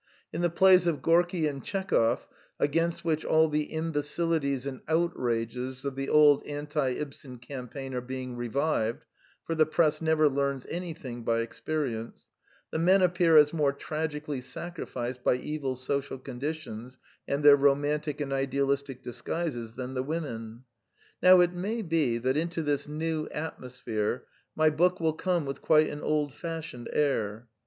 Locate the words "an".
25.89-26.01